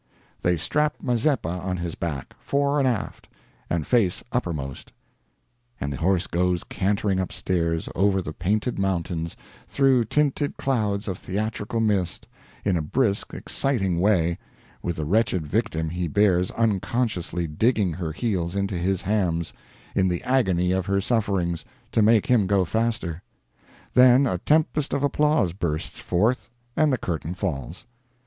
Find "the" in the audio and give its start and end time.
5.93-5.97, 8.19-8.33, 14.95-15.05, 20.07-20.23, 26.91-26.97